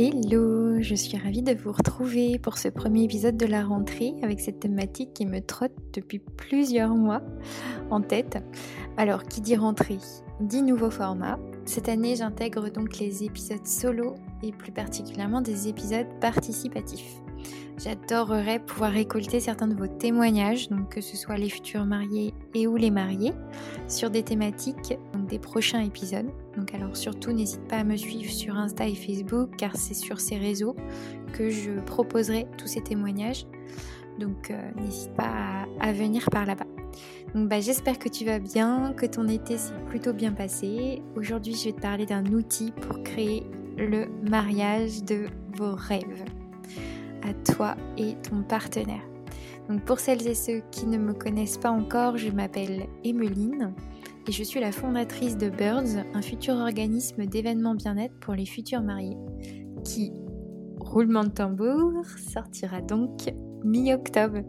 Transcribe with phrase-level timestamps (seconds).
[0.00, 4.38] Hello, je suis ravie de vous retrouver pour ce premier épisode de la rentrée avec
[4.38, 7.20] cette thématique qui me trotte depuis plusieurs mois
[7.90, 8.38] en tête.
[8.96, 9.98] Alors, qui dit rentrée
[10.38, 11.40] dit nouveau format.
[11.64, 17.20] Cette année, j'intègre donc les épisodes solo et plus particulièrement des épisodes participatifs.
[17.78, 22.76] J'adorerais pouvoir récolter certains de vos témoignages, que ce soit les futurs mariés et ou
[22.76, 23.32] les mariés,
[23.86, 24.98] sur des thématiques
[25.28, 26.26] des prochains épisodes.
[26.56, 30.20] Donc alors surtout n'hésite pas à me suivre sur Insta et Facebook car c'est sur
[30.20, 30.74] ces réseaux
[31.32, 33.46] que je proposerai tous ces témoignages.
[34.18, 36.66] Donc euh, n'hésite pas à, venir par là-bas.
[37.34, 41.02] Donc bah, j'espère que tu vas bien, que ton été s'est plutôt bien passé.
[41.14, 43.44] Aujourd'hui je vais te parler d'un outil pour créer
[43.76, 45.26] le mariage de
[45.56, 46.24] vos rêves
[47.22, 49.02] à toi et ton partenaire.
[49.68, 53.74] Donc pour celles et ceux qui ne me connaissent pas encore, je m'appelle Emeline
[54.26, 58.82] et je suis la fondatrice de Birds, un futur organisme d'événements bien-être pour les futurs
[58.82, 59.16] mariés,
[59.84, 60.12] qui,
[60.80, 63.32] roulement de tambour, sortira donc
[63.64, 64.40] mi-octobre.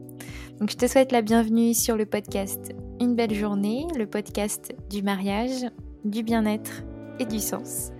[0.59, 5.01] Donc je te souhaite la bienvenue sur le podcast Une belle journée, le podcast du
[5.01, 5.65] mariage,
[6.03, 6.83] du bien-être
[7.19, 7.91] et du sens.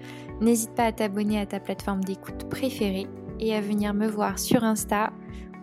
[0.42, 3.08] N'hésite pas à t'abonner à ta plateforme d'écoute préférée
[3.40, 5.12] et à venir me voir sur Insta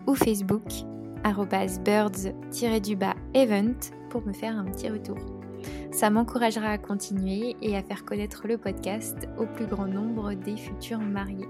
[0.07, 0.63] ou Facebook
[1.83, 3.75] birds-event
[4.09, 5.17] pour me faire un petit retour.
[5.91, 10.55] Ça m'encouragera à continuer et à faire connaître le podcast au plus grand nombre des
[10.57, 11.47] futurs mariés.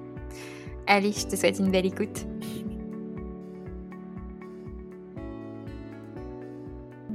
[0.87, 2.25] Allez, je te souhaite une belle écoute.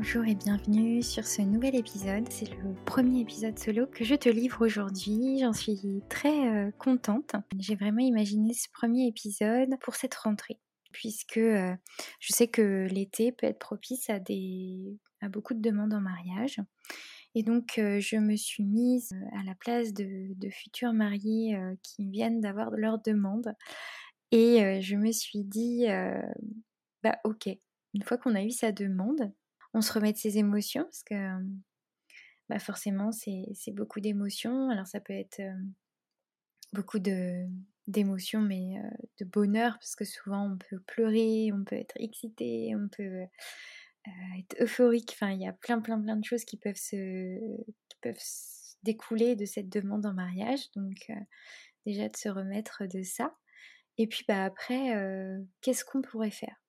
[0.05, 2.29] Bonjour et bienvenue sur ce nouvel épisode.
[2.29, 5.39] C'est le premier épisode solo que je te livre aujourd'hui.
[5.39, 7.37] J'en suis très euh, contente.
[7.61, 10.59] J'ai vraiment imaginé ce premier épisode pour cette rentrée
[10.91, 11.73] puisque euh,
[12.19, 16.59] je sais que l'été peut être propice à, des, à beaucoup de demandes en mariage.
[17.37, 22.11] Et donc, euh, je me suis mise à la place de, de futurs mariés qui
[22.11, 23.55] viennent d'avoir leur demande.
[24.33, 25.87] Et je me suis dit,
[27.05, 27.51] bah ok,
[27.95, 29.33] une fois qu'on a eu sa demande,
[29.75, 31.15] on se remet de ses émotions parce que
[32.49, 34.71] bah forcément c'est beaucoup d'émotions.
[34.71, 35.41] Alors ça peut être
[36.73, 36.99] beaucoup
[37.87, 38.75] d'émotions mais
[39.21, 43.23] de bonheur parce que souvent on peut pleurer, on peut être excité, on peut
[44.39, 45.13] être euphorique.
[45.15, 47.39] Enfin il y a plein plein plein de choses qui peuvent se
[47.89, 48.23] qui peuvent
[48.83, 50.71] découler de cette demande en mariage.
[50.77, 51.11] Donc
[51.87, 53.35] déjà de se remettre de ça.
[53.99, 54.95] Et puis bah après
[55.61, 56.62] qu'est-ce qu'on pourrait faire?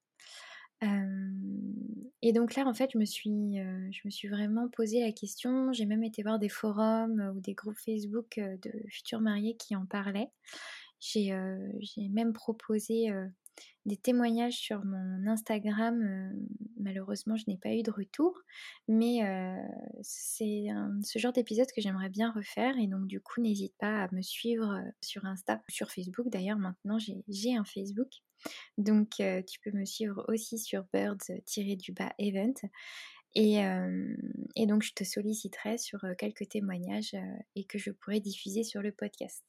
[2.21, 3.57] Et donc là, en fait, je me suis,
[3.91, 5.73] je me suis vraiment posé la question.
[5.73, 9.85] J'ai même été voir des forums ou des groupes Facebook de futurs mariés qui en
[9.85, 10.31] parlaient.
[10.99, 11.33] J'ai
[12.11, 13.11] même proposé
[13.85, 16.33] des témoignages sur mon Instagram.
[16.79, 18.39] malheureusement, je n'ai pas eu de retour,
[18.87, 19.19] mais
[20.01, 20.67] c'est
[21.03, 22.77] ce genre d'épisode que j'aimerais bien refaire.
[22.77, 26.29] Et donc, du coup, n'hésite pas à me suivre sur Insta, sur Facebook.
[26.29, 28.21] D'ailleurs, maintenant, j'ai un Facebook.
[28.77, 32.53] Donc, tu peux me suivre aussi sur birds-event.
[33.35, 33.57] Et,
[34.55, 37.15] et, donc, je te solliciterai sur quelques témoignages
[37.55, 39.43] et que je pourrai diffuser sur le podcast.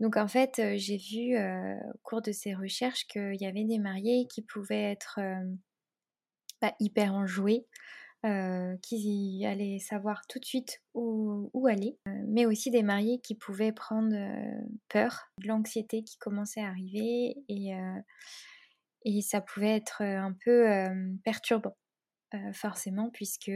[0.00, 4.26] Donc, en fait, j'ai vu au cours de ces recherches qu'il y avait des mariés
[4.28, 5.20] qui pouvaient être
[6.60, 7.66] bah, hyper enjoués,
[8.26, 13.34] euh, qui allaient savoir tout de suite où, aller, euh, mais aussi des mariés qui
[13.34, 14.60] pouvaient prendre euh,
[14.90, 17.72] peur, de l'anxiété qui commençait à arriver et,
[19.06, 20.66] et ça pouvait être un peu
[21.24, 21.78] perturbant,
[22.52, 23.52] forcément, puisque,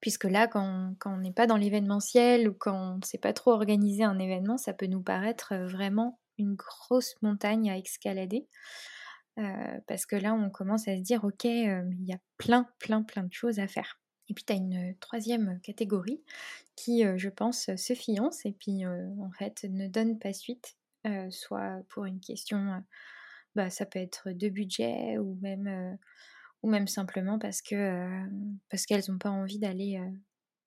[0.00, 3.32] puisque là, quand, quand on n'est pas dans l'événementiel ou quand on ne sait pas
[3.32, 8.46] trop organiser un événement, ça peut nous paraître vraiment une grosse montagne à escalader.
[9.38, 12.68] Euh, parce que là, on commence à se dire, ok, euh, il y a plein,
[12.78, 14.00] plein, plein de choses à faire.
[14.28, 16.22] Et puis, tu as une troisième catégorie
[16.76, 20.76] qui, euh, je pense, se fiance et puis, en fait, ne donne pas suite,
[21.30, 22.82] soit pour une question,
[23.54, 25.98] bah, ça peut être de budget ou même,
[26.62, 28.26] ou même simplement parce que
[28.68, 29.98] parce qu'elles n'ont pas envie d'aller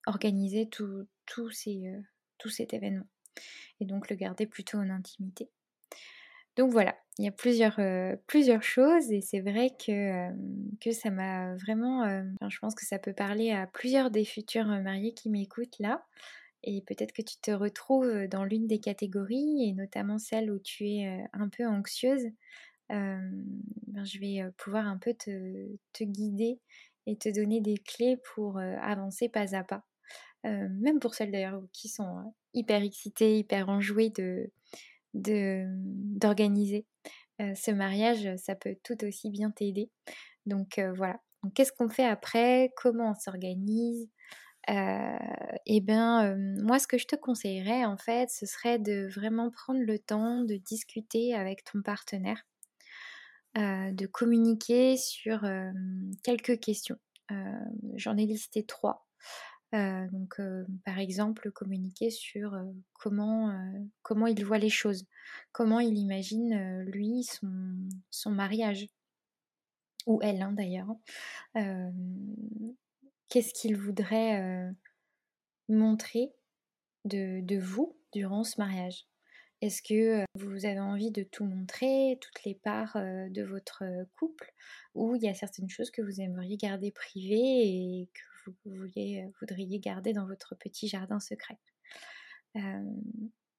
[0.07, 1.93] organiser tout, tout, ces,
[2.39, 3.07] tout cet événement.
[3.79, 5.51] Et donc, le garder plutôt en intimité.
[6.57, 10.29] Donc voilà, il y a plusieurs, euh, plusieurs choses et c'est vrai que,
[10.79, 12.03] que ça m'a vraiment...
[12.03, 16.03] Euh, je pense que ça peut parler à plusieurs des futurs mariés qui m'écoutent là.
[16.63, 20.87] Et peut-être que tu te retrouves dans l'une des catégories et notamment celle où tu
[20.87, 22.27] es un peu anxieuse.
[22.89, 26.59] Ben, je vais pouvoir un peu te, te, guider
[27.07, 29.83] et te donner des clés pour avancer pas à pas.
[30.43, 34.51] même pour celles d'ailleurs qui sont hyper excitées, hyper enjouées de,
[35.13, 36.85] d'organiser
[37.39, 39.89] ce mariage, ça peut tout aussi bien t'aider.
[40.45, 41.19] Donc voilà.
[41.55, 42.71] Qu'est-ce qu'on fait après?
[42.77, 44.09] Comment on s'organise?
[44.67, 49.81] Et bien, moi, ce que je te conseillerais, en fait, ce serait de vraiment prendre
[49.81, 52.45] le temps de discuter avec ton partenaire,
[53.55, 55.41] de communiquer sur
[56.23, 56.97] quelques questions.
[57.95, 59.07] J'en ai listé trois.
[59.73, 60.39] Donc,
[60.85, 62.57] par exemple, communiquer sur
[62.93, 63.53] comment,
[64.01, 65.05] comment il voit les choses,
[65.51, 67.49] comment il imagine, lui, son,
[68.09, 68.87] son mariage,
[70.05, 70.93] ou elle hein, d'ailleurs.
[73.29, 74.73] Qu'est-ce qu'il voudrait
[75.69, 76.33] montrer
[77.05, 79.07] de, vous durant ce mariage?
[79.61, 83.83] Est-ce que vous avez envie de tout montrer, toutes les parts de votre
[84.17, 84.51] couple,
[84.95, 89.79] ou il y a certaines choses que vous aimeriez garder privées et que vous voudriez
[89.79, 91.57] garder dans votre petit jardin secret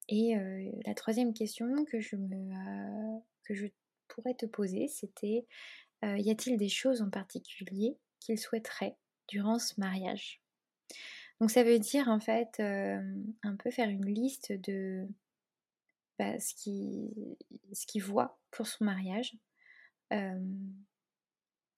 [0.09, 0.35] Et
[0.85, 3.67] la troisième question que je, me, que je
[4.07, 5.47] pourrais te poser, c'était
[6.03, 8.97] y a-t-il des choses en particulier qu'il souhaiterait
[9.27, 10.41] durant ce mariage?
[11.39, 15.07] Donc ça veut dire en fait un peu faire une liste de
[16.19, 19.35] bah, ce qu'il voit pour son mariage.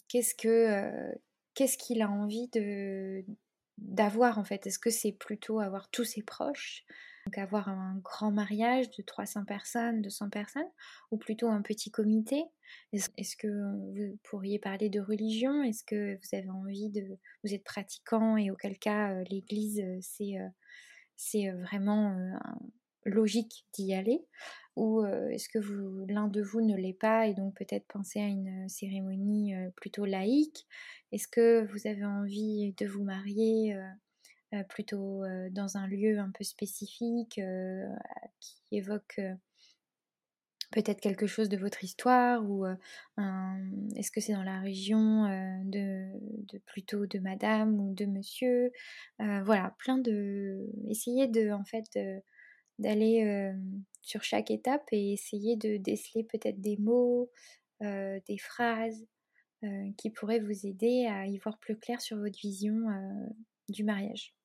[0.08, 1.16] qu'est-ce que
[1.56, 3.25] qu'est-ce qu'il a envie de
[3.78, 4.68] d'avoir en fait?
[4.68, 6.86] Est-ce que c'est plutôt avoir tous ses proches
[7.25, 10.69] donc avoir un grand mariage de 300 personnes, 200 personnes,
[11.10, 12.44] ou plutôt un petit comité?
[12.94, 15.63] Est-ce que vous pourriez parler de religion?
[15.63, 17.18] Est-ce que vous avez envie de...
[17.44, 20.48] Vous êtes pratiquant et auquel cas euh, l'Église, euh, c'est, euh,
[21.16, 22.16] c'est vraiment
[23.06, 24.25] logique d'y aller
[24.75, 25.60] ou est-ce que
[26.12, 30.68] l'un de vous ne l'est pas et donc peut-être penser à une cérémonie plutôt laïque?
[31.13, 33.74] Est-ce que vous avez envie de vous marier
[34.68, 37.40] plutôt dans un lieu un peu spécifique
[38.42, 39.22] qui évoque
[40.72, 42.66] peut-être quelque chose de votre histoire ou
[43.96, 45.24] est-ce que c'est dans la région
[45.63, 48.72] de, plutôt de madame ou de monsieur?
[49.19, 51.98] Voilà plein de essayer de en fait
[52.80, 53.54] d'aller
[54.01, 57.30] sur chaque étape et essayer de déceler peut-être des mots
[57.81, 59.06] des phrases
[59.98, 62.86] qui pourraient vous aider à y voir plus clair sur votre vision
[63.69, 64.36] du mariage.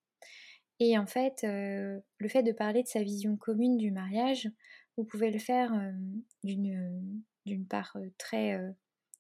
[0.79, 4.49] Et en fait, le fait de parler de sa vision commune du mariage,
[4.97, 5.73] vous pouvez le faire
[6.43, 8.59] d'une part très,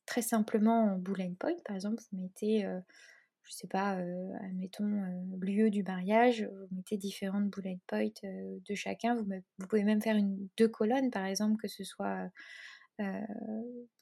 [0.06, 1.54] très simplement en bullet point.
[1.64, 2.66] Par exemple, vous mettez,
[3.50, 3.98] je sais pas,
[4.40, 5.02] admettons,
[5.40, 9.16] lieu du mariage, vous mettez différentes bullet points de chacun.
[9.16, 10.16] Vous, pouvez même faire
[10.56, 12.30] deux colonnes, par exemple, que ce soit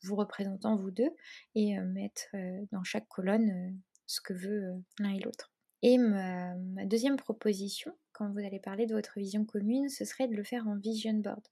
[0.03, 1.11] vous représentant vous deux,
[1.55, 2.29] et mettre
[2.73, 5.53] dans chaque colonne ce que veut l'un et l'autre.
[5.83, 6.55] Et ma,
[6.87, 10.67] deuxième proposition, quand vous allez parler de votre vision commune, ce serait de le faire
[10.67, 11.43] en vision board.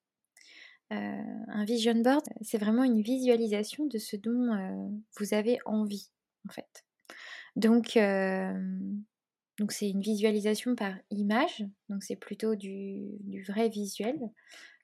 [0.93, 4.89] Euh, un vision board, c'est vraiment une visualisation de ce dont euh,
[5.19, 6.11] vous avez envie,
[6.49, 6.85] en fait.
[7.57, 7.99] Donc,
[9.59, 14.19] donc c'est une visualisation par image, donc c'est plutôt du, vrai visuel,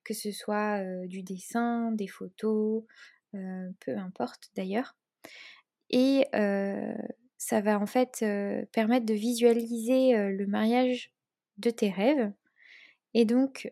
[0.04, 2.82] que ce soit du dessin, des photos,
[3.32, 4.96] peu importe d'ailleurs.
[5.90, 6.26] Et
[7.36, 8.24] ça va en fait
[8.72, 11.12] permettre de visualiser le mariage
[11.58, 12.32] de tes rêves.
[13.14, 13.70] Et donc,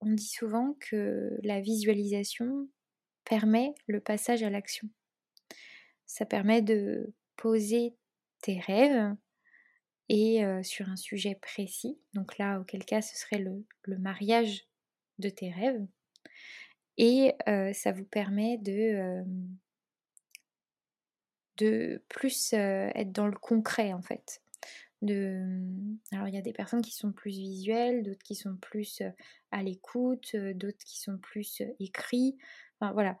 [0.00, 2.68] on dit souvent que la visualisation
[3.24, 4.88] permet le passage à l'action.
[6.06, 7.94] Ça permet de poser
[8.42, 9.14] tes rêves
[10.08, 11.98] et sur un sujet précis.
[12.12, 14.66] Donc là, auquel cas, ce serait le, le mariage
[15.18, 15.86] de tes rêves.
[16.98, 17.34] Et
[17.72, 19.24] ça vous permet de
[21.58, 24.42] de plus être dans le concret en fait.
[25.00, 25.42] De...
[26.12, 29.02] Alors il y a des personnes qui sont plus visuelles, d'autres qui sont plus
[29.50, 32.36] à l'écoute, d'autres qui sont plus écrits.
[32.80, 33.18] Enfin voilà,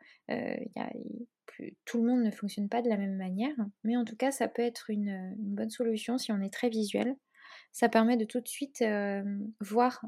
[1.84, 4.48] tout le monde ne fonctionne pas de la même manière, mais en tout cas ça
[4.48, 7.16] peut être une, une bonne solution si on est très visuel.
[7.72, 8.84] Ça permet de tout de suite
[9.60, 10.04] voir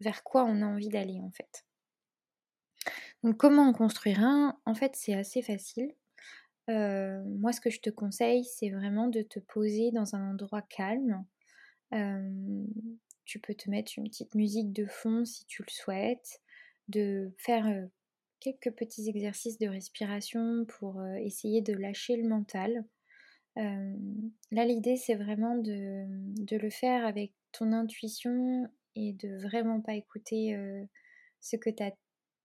[0.00, 1.64] vers quoi on a envie d'aller en fait.
[3.22, 4.58] Donc comment en construire un?
[4.66, 5.92] En fait c'est assez facile
[6.68, 11.24] moi, ce que je te conseille, c'est vraiment de te poser dans un endroit calme.
[13.24, 16.40] tu peux te mettre une petite musique de fond si tu le souhaites,
[16.88, 17.88] de faire
[18.42, 22.84] quelques petits exercices de respiration pour essayer de lâcher le mental.
[23.56, 26.06] là, l'idée, c'est vraiment de,
[26.44, 30.58] de, le faire avec ton intuition et de vraiment pas écouter
[31.40, 31.70] ce que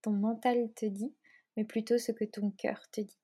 [0.01, 1.13] ton mental te dit,
[1.55, 3.19] mais plutôt ce que ton cœur te dit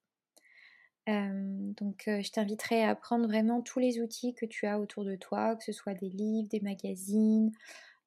[1.08, 5.56] donc je t'inviterai à prendre vraiment tous les outils que tu as autour de toi,
[5.56, 7.52] que ce soit des livres, des magazines,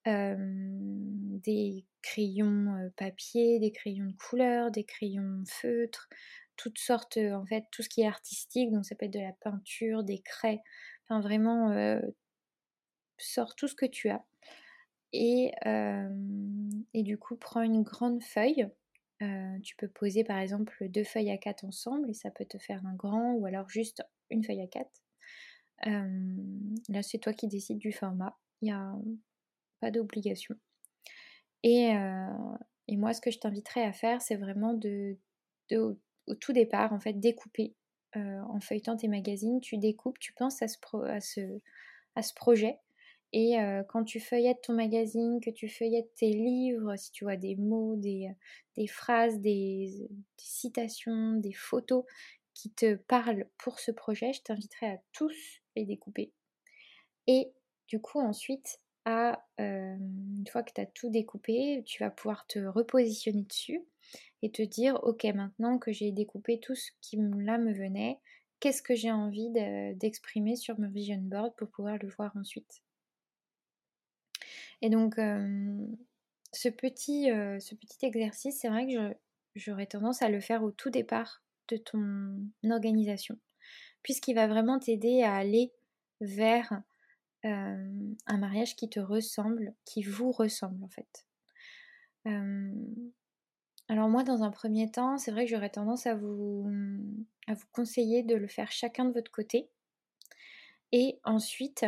[0.07, 6.09] des crayons papier, des crayons de couleur, des crayons feutres,
[6.57, 9.33] toutes sortes, en fait, tout ce qui est artistique, donc ça peut être de la
[9.41, 10.61] peinture, des craies,
[11.05, 12.01] enfin vraiment
[13.19, 14.25] sors tout ce que tu as.
[15.13, 15.53] Et,
[16.95, 18.69] du coup, prends une grande feuille.
[19.63, 22.85] tu peux poser par exemple deux feuilles à quatre ensemble et ça peut te faire
[22.87, 25.03] un grand ou alors juste une feuille à quatre.
[25.85, 28.39] là, c'est toi qui décides du format.
[28.63, 28.95] Il n'y a
[29.87, 30.57] pas d'obligation.
[31.63, 31.93] Et,
[32.89, 35.17] et, moi, ce que je t'inviterais à faire, c'est vraiment de,
[35.71, 37.75] de, au tout départ, en fait, découper.
[38.15, 40.79] en feuilletant tes magazines, tu découpes, tu penses à ce,
[41.21, 41.61] ce,
[42.15, 42.79] à ce projet
[43.33, 43.57] et
[43.89, 47.97] quand tu feuillettes ton magazine, que tu feuillettes tes livres, si tu vois des mots,
[47.97, 48.35] des,
[48.87, 52.05] phrases, des, citations, des photos
[52.55, 56.33] qui te parlent pour ce projet, je t'inviterai à tous les découper.
[57.27, 57.53] Et
[57.89, 62.59] du coup, ensuite, à, une fois que tu as tout découpé, tu vas pouvoir te
[62.59, 63.81] repositionner dessus
[64.43, 68.19] et te dire, ok, maintenant que j'ai découpé tout ce qui là me venait,
[68.61, 69.51] qu'est-ce que j'ai envie
[69.95, 72.83] d'exprimer sur mon vision board pour pouvoir le voir ensuite?
[74.83, 79.17] Et donc, ce, petit, ce petit exercice, c'est vrai que
[79.55, 83.39] j'aurais tendance à le faire au tout départ de ton organisation,
[84.03, 85.73] puisqu'il va vraiment t'aider à aller
[86.21, 86.83] vers
[87.47, 91.27] un mariage qui te ressemble, qui vous ressemble en fait.
[93.89, 96.69] alors moi, dans un premier temps, c'est vrai que j'aurais tendance à vous,
[97.47, 99.69] à vous conseiller de le faire chacun de votre côté.
[100.93, 101.87] Et ensuite,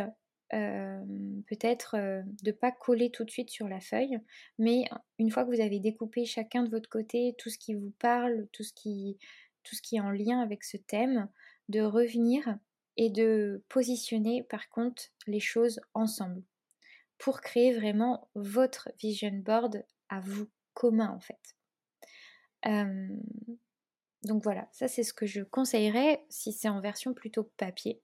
[0.49, 1.95] peut-être
[2.43, 4.19] de pas coller tout de suite sur la feuille,
[4.57, 4.85] mais
[5.17, 8.47] une fois que vous avez découpé chacun de votre côté tout ce qui vous parle,
[8.51, 9.17] tout ce qui
[9.91, 11.29] est en lien avec ce thème,
[11.67, 12.57] de revenir
[12.97, 16.43] et de positionner par contre les choses ensemble
[17.17, 21.55] pour créer vraiment votre vision board à vous, commun en fait.
[24.23, 28.01] donc voilà, ça c'est ce que je conseillerais si c'est en version plutôt papier.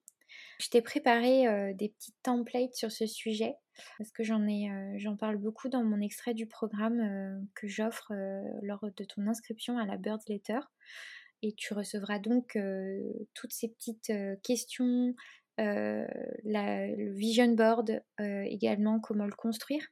[0.60, 3.56] Je t'ai préparé des petites templates sur ce sujet
[3.98, 8.14] parce que j'en ai, j'en parle beaucoup dans mon extrait du programme que j'offre
[8.62, 10.60] lors de ton inscription à la Bird Letter.
[11.42, 12.58] Et tu recevras donc
[13.34, 14.12] toutes ces petites
[14.44, 15.16] questions,
[15.58, 19.86] le vision board également, comment le construire.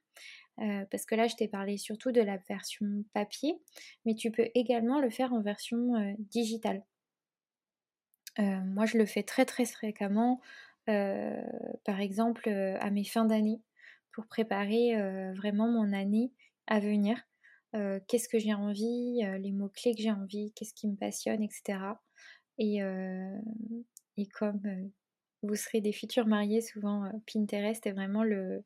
[0.57, 3.55] parce que là, je t'ai parlé surtout de la version papier,
[4.05, 6.83] mais tu peux également le faire en version digitale
[8.39, 10.41] moi, je le fais très très fréquemment,
[10.85, 13.61] par exemple à mes fins d'année,
[14.11, 14.95] pour préparer
[15.33, 16.31] vraiment mon année
[16.67, 17.17] à venir.
[18.07, 21.79] Qu'est-ce que j'ai envie, les mots-clés que j'ai envie, qu'est-ce qui me passionne, etc.
[22.57, 22.79] Et,
[24.17, 24.61] et comme
[25.41, 28.63] vous serez des futurs mariés, souvent Pinterest est vraiment le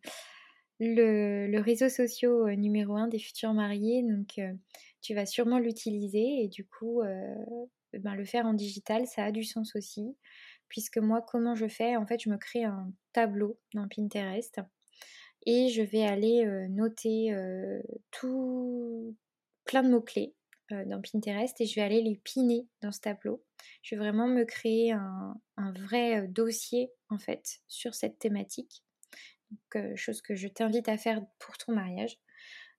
[1.60, 4.04] réseau social numéro un des futurs mariés.
[4.04, 4.40] Donc
[5.02, 7.02] tu vas sûrement l'utiliser et du coup
[7.94, 10.16] eh ben, le faire en digital, ça a du sens aussi.
[10.68, 11.96] Puisque moi, comment je fais?
[11.96, 14.60] En fait, je me crée un tableau dans Pinterest
[15.48, 17.34] et je vais aller noter
[18.12, 19.16] tout
[19.64, 20.36] plein de mots-clés
[20.70, 23.42] dans Pinterest et je vais aller les piner dans ce tableau.
[23.82, 25.40] Je vais vraiment me créer un,
[25.72, 28.84] vrai dossier en fait sur cette thématique.
[29.96, 32.20] Chose que je t'invite à faire pour ton mariage.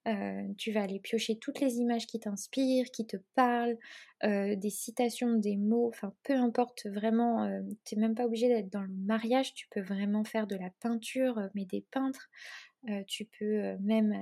[0.08, 3.76] Euh, tu vas aller piocher toutes les images qui t'inspirent, qui te parlent,
[4.24, 8.48] euh, des citations, des mots, enfin peu importe vraiment, euh, tu n'es même pas obligé
[8.48, 12.30] d'être dans le mariage, tu peux vraiment faire de la peinture, mais des peintres,
[13.06, 14.14] tu peux même,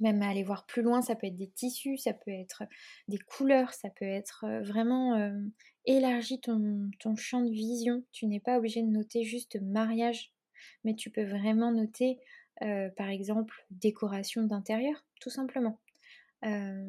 [0.00, 2.62] aller voir plus loin, ça peut être des tissus, ça peut être
[3.08, 5.32] des couleurs, ça peut être vraiment
[5.86, 10.32] élargi ton, ton champ de vision, tu n'es pas obligé de noter juste mariage,
[10.84, 12.18] mais tu peux vraiment noter
[12.62, 15.78] euh, par exemple décoration d'intérieur, tout simplement.
[16.44, 16.86] Euh,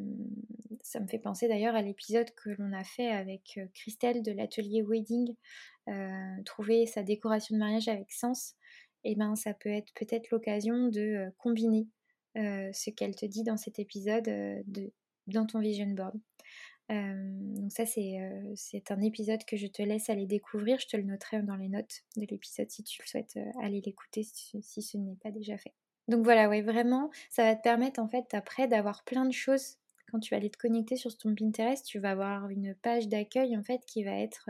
[0.81, 4.31] ça me fait penser d'ailleurs à l'épisode que l'on a fait avec euh, Christelle de
[4.31, 5.33] l'atelier Wedding,
[6.45, 8.55] trouver sa décoration de mariage avec sens.
[9.03, 11.88] Et eh ben ça peut être peut-être l'occasion de combiner
[12.36, 14.91] ce qu'elle te dit dans cet épisode de,
[15.27, 16.19] dans ton vision board
[16.89, 20.79] donc ça, c'est un épisode que je te laisse aller découvrir.
[20.79, 24.24] Je te le noterai dans les notes de l'épisode si tu le souhaites aller l'écouter
[24.24, 25.74] si, ce n'est pas déjà fait.
[26.08, 29.77] Donc voilà, ouais, vraiment, ça va te permettre en fait après d'avoir plein de choses.
[30.10, 33.58] Quand tu vas aller te connecter sur ton Pinterest, tu vas avoir une page d'accueil
[33.58, 34.50] en fait qui va être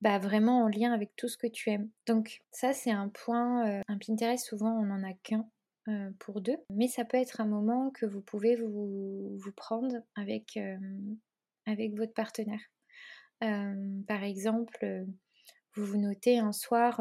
[0.00, 1.88] bah, vraiment en lien avec tout ce que tu aimes.
[2.06, 3.82] Donc ça, c'est un point.
[3.86, 5.48] un Pinterest, souvent, on n'en a qu'un
[6.18, 10.58] pour deux, mais ça peut être un moment que vous pouvez vous, vous prendre avec
[11.68, 12.60] avec votre partenaire.
[13.40, 15.06] par exemple,
[15.76, 17.00] vous vous notez un soir,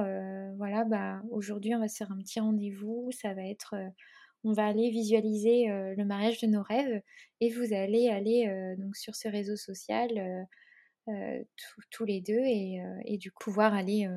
[0.58, 3.76] voilà, bah, aujourd'hui on va se faire un petit rendez-vous, ça va être,
[4.44, 7.02] on va aller visualiser le mariage de nos rêves
[7.42, 10.48] et vous allez aller donc sur ce réseau social
[11.92, 14.10] tous les deux et, du coup pouvoir aller,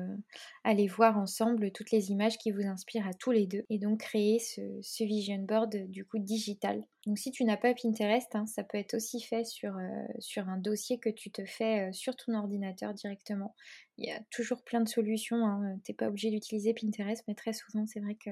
[0.63, 4.01] aller voir ensemble toutes les images qui vous inspirent à tous les deux et donc
[4.01, 6.83] créer ce, vision board du coup digital.
[7.05, 9.73] Donc si tu n'as pas Pinterest, hein, ça peut être aussi fait sur,
[10.19, 13.55] sur un dossier que tu te fais sur ton ordinateur directement.
[13.97, 15.79] Il y a toujours plein de solutions, hein.
[15.85, 18.31] tu n'es pas obligé d'utiliser Pinterest, mais très souvent c'est vrai que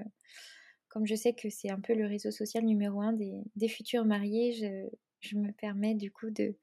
[0.89, 4.05] comme je sais que c'est un peu le réseau social numéro un des, des futurs
[4.05, 4.89] mariés,
[5.19, 6.55] je, me permets du coup de,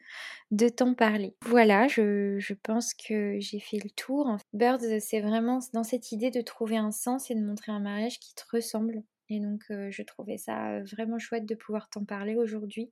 [0.50, 1.34] de t'en parler.
[1.42, 4.36] Voilà, je, pense que j'ai fait le tour.
[4.52, 8.18] Birds, c'est vraiment dans cette idée de trouver un sens et de montrer un mariage
[8.18, 9.02] qui te ressemble.
[9.28, 12.90] Et donc, euh, je trouvais ça euh, vraiment chouette de pouvoir t'en parler aujourd'hui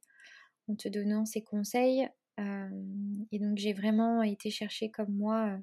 [0.69, 2.09] en te donnant ces conseils.
[2.41, 2.69] Euh,
[3.31, 5.59] et donc, j'ai vraiment été chercher comme moi,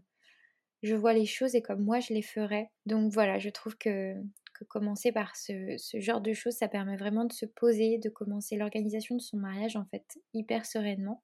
[0.84, 2.72] je vois les choses et comme moi je les ferais.
[2.86, 4.16] Donc voilà, je trouve que
[4.64, 9.16] commencer par ce, genre de choses, ça permet vraiment de se poser, de commencer l'organisation
[9.16, 11.24] de son mariage en fait hyper sereinement,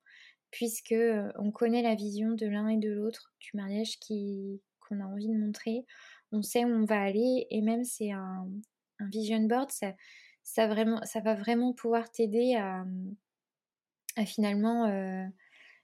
[0.52, 0.96] puisque
[1.38, 5.28] on connaît la vision de l'un et de l'autre du mariage qui qu'on a envie
[5.28, 5.86] de montrer,
[6.32, 8.48] on sait où on va aller et même c'est un,
[9.12, 12.86] vision board, ça, vraiment, ça va vraiment pouvoir t'aider à,
[14.26, 15.26] finalement euh,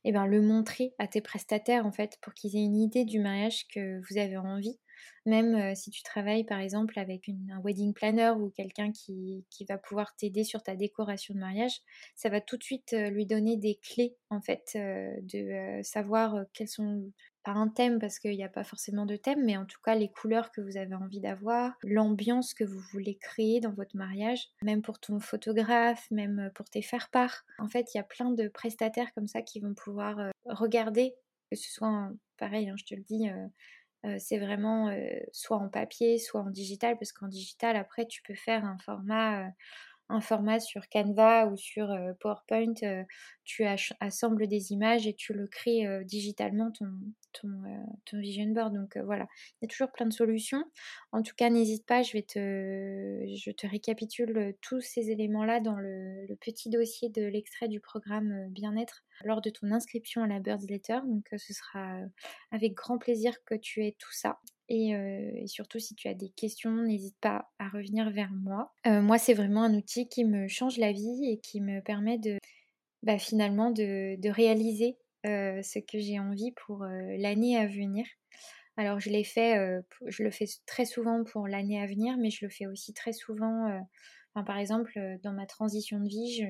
[0.04, 3.20] eh ben, le montrer à tes prestataires en fait pour qu'ils aient une idée du
[3.20, 4.80] mariage que vous avez envie
[5.26, 10.16] même si tu travailles par exemple avec un wedding planner ou quelqu'un qui, va pouvoir
[10.16, 11.80] t'aider sur ta décoration de mariage,
[12.16, 17.12] ça va tout de suite lui donner des clés en fait de savoir quels sont
[17.44, 19.96] pas un thème parce qu'il n'y a pas forcément de thème, mais en tout cas
[19.96, 24.50] les couleurs que vous avez envie d'avoir, l'ambiance que vous voulez créer dans votre mariage,
[24.62, 27.46] même pour ton photographe, même pour tes faire-part.
[27.60, 31.14] En fait, il y a plein de prestataires comme ça qui vont pouvoir regarder,
[31.52, 33.28] que ce soit pareil, hein, je te le dis,
[34.18, 34.96] c'est vraiment
[35.32, 39.50] soit en papier, soit en digital, parce qu'en digital, après, tu peux faire un format
[40.10, 41.88] un format sur Canva ou sur
[42.20, 42.74] PowerPoint,
[43.44, 43.66] tu
[44.00, 46.90] assembles des images et tu le crées digitalement ton,
[48.14, 48.74] vision board.
[48.74, 49.28] Donc voilà,
[49.62, 50.64] il y a toujours plein de solutions.
[51.12, 55.76] En tout cas, n'hésite pas, je vais te, je te récapitule tous ces éléments-là dans
[55.76, 60.66] le, petit dossier de l'extrait du programme bien-être lors de ton inscription à la Birds
[60.68, 61.00] Letter.
[61.06, 61.98] Donc ce sera
[62.52, 64.40] avec grand plaisir que tu aies tout ça.
[64.70, 64.94] Et,
[65.46, 68.74] surtout, si tu as des questions, n'hésite pas à revenir vers moi.
[68.86, 72.38] moi, c'est vraiment un outil qui me change la vie et qui me permet de
[73.04, 78.06] bah, finalement de, réaliser ce que j'ai envie pour l'année à venir.
[78.78, 82.46] Alors, je l'ai fait, je le fais très souvent pour l'année à venir, mais je
[82.46, 83.86] le fais aussi très souvent.
[84.34, 86.44] Par exemple, dans ma transition de vie,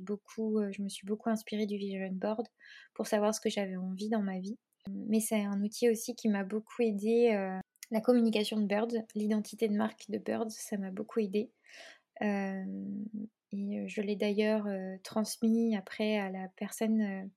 [0.00, 2.46] beaucoup, je me suis beaucoup inspirée du vision board
[2.94, 4.58] pour savoir ce que j'avais envie dans ma vie.
[4.88, 7.32] Mais c'est un outil aussi qui m'a beaucoup aidé.
[7.34, 7.58] Euh,
[7.90, 11.50] la communication de Birds, l'identité de marque de Birds, ça m'a beaucoup aidé.
[12.22, 12.64] Euh,
[13.52, 14.66] et euh, je l'ai d'ailleurs
[15.02, 17.30] transmis après à la personne,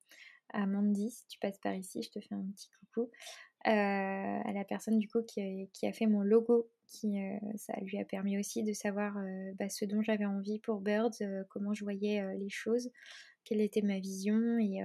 [0.53, 3.11] à Mandy, si tu passes par ici, je te fais un petit coucou.
[3.65, 5.41] À la personne du coup qui
[5.83, 7.17] a, fait mon logo, qui
[7.57, 9.17] ça lui a permis aussi de savoir
[9.57, 11.17] bah, ce dont j'avais envie pour Birds,
[11.49, 12.91] comment je voyais les choses,
[13.43, 14.81] quelle était ma vision et,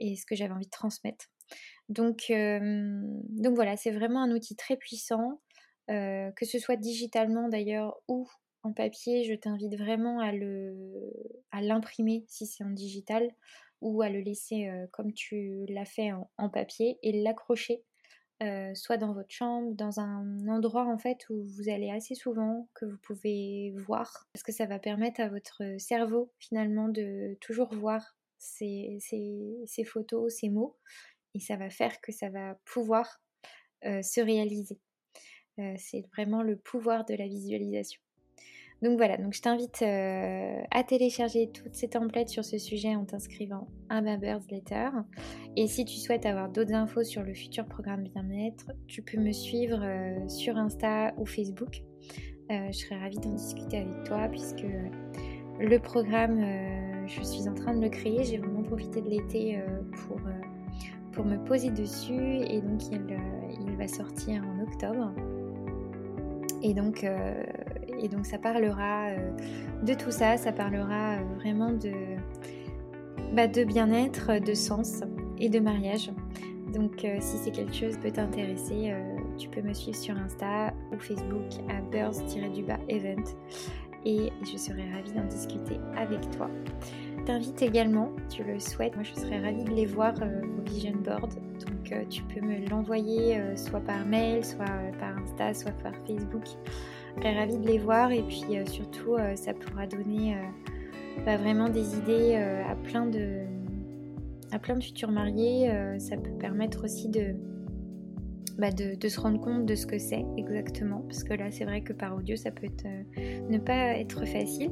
[0.00, 1.26] et ce que j'avais envie de transmettre.
[1.88, 5.40] Donc, donc voilà, c'est vraiment un outil très puissant,
[5.88, 8.28] que ce soit digitalement d'ailleurs ou
[8.62, 9.24] en papier.
[9.24, 10.74] Je t'invite vraiment à, le,
[11.52, 13.30] à l'imprimer si c'est en digital
[13.80, 17.82] ou à le laisser comme tu l'as fait en, papier et l'accrocher.
[18.74, 22.86] soit dans votre chambre, dans un endroit en fait où vous allez assez souvent, que
[22.86, 28.16] vous pouvez voir, parce que ça va permettre à votre cerveau finalement de toujours voir
[28.38, 30.76] ces, ces photos, ces mots,
[31.34, 33.20] et ça va faire que ça va pouvoir
[33.82, 34.80] se réaliser.
[35.76, 38.00] c'est vraiment le pouvoir de la visualisation.
[38.82, 43.68] Donc voilà, donc je t'invite à télécharger toutes ces templates sur ce sujet en t'inscrivant
[43.88, 44.88] à ma Letter.
[45.56, 49.32] Et si tu souhaites avoir d'autres infos sur le futur programme bien-être, tu peux me
[49.32, 49.80] suivre
[50.28, 51.82] sur Insta ou Facebook.
[52.50, 54.66] je serais ravie d'en discuter avec toi puisque
[55.58, 56.38] le programme,
[57.06, 58.24] je suis en train de le créer.
[58.24, 59.58] J'ai vraiment profité de l'été
[60.06, 60.20] pour
[61.16, 65.12] pour me poser dessus et donc il, euh, va sortir en octobre.
[66.62, 67.42] Et donc, euh,
[68.00, 69.30] et donc ça parlera euh,
[69.82, 71.92] de tout ça, ça parlera vraiment de,
[73.34, 75.02] bah, de bien-être, de sens
[75.38, 76.10] et de mariage.
[76.72, 78.92] Donc si c'est quelque chose qui peut t'intéresser,
[79.38, 83.22] tu peux me suivre sur Insta ou Facebook à birds-du-bas event
[84.04, 86.50] et je serai ravie d'en discuter avec toi
[87.26, 90.92] t'invite également, tu le souhaites, moi je serais ravie de les voir euh, au vision
[90.92, 91.34] board.
[91.34, 94.64] Donc euh, tu peux me l'envoyer euh, soit par mail, soit
[95.00, 96.44] par Insta, soit par Facebook.
[97.16, 100.36] Je serais ravie de les voir et puis surtout ça pourra donner
[101.24, 103.40] bah, vraiment des idées à plein de
[104.52, 107.34] à plein de futurs mariés, ça peut permettre aussi de,
[108.58, 111.00] bah, de, se rendre compte de ce que c'est exactement.
[111.00, 112.86] Parce que là, c'est vrai que par audio, ça peut être,
[113.50, 114.70] ne pas être facile.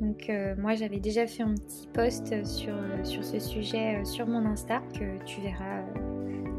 [0.00, 4.82] Donc, moi, j'avais déjà fait un petit post sur, sur ce sujet sur mon Insta,
[4.92, 5.82] que tu verras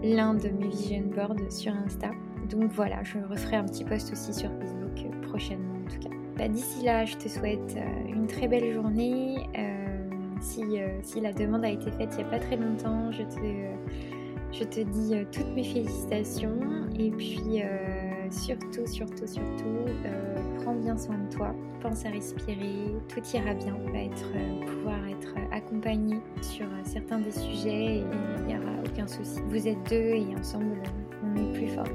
[0.04, 2.12] l'un de mes vision boards sur Insta.
[2.50, 6.16] Donc voilà, je referai un petit post aussi sur Facebook prochainement en tout cas.
[6.38, 7.78] Bah, d'ici là, je te souhaite
[8.10, 9.38] une très belle journée.
[9.58, 14.80] Euh, si, la demande a été faite il n'y a pas très longtemps, je te,
[14.82, 16.60] dis euh, toutes mes félicitations.
[17.00, 19.86] Et puis euh, surtout, surtout, surtout,
[20.62, 23.78] prends bien soin de toi, pense à respirer, tout ira bien.
[23.92, 24.32] Va être,
[24.66, 28.04] pouvoir être accompagné sur certains des sujets et
[28.40, 29.40] il n'y aura aucun souci.
[29.48, 30.82] Vous êtes deux et ensemble,
[31.24, 31.88] on est plus fort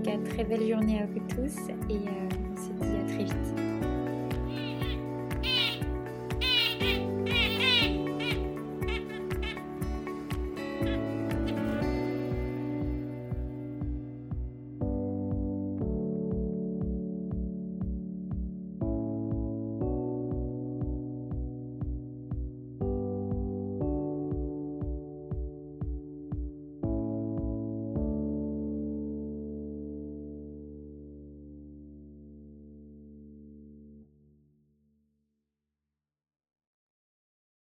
[0.00, 3.24] tout cas, très belle journée à vous tous et euh, on se dit à très
[3.24, 3.60] vite.